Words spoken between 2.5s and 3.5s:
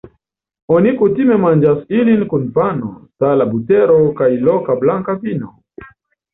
pano, sala